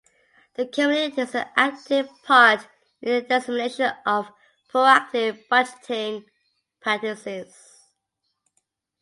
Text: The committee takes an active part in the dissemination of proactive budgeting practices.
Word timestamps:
The 0.55 0.65
committee 0.65 1.15
takes 1.15 1.35
an 1.35 1.45
active 1.55 2.09
part 2.23 2.67
in 3.03 3.11
the 3.11 3.21
dissemination 3.21 3.91
of 4.03 4.31
proactive 4.73 5.47
budgeting 5.47 6.25
practices. 6.81 7.55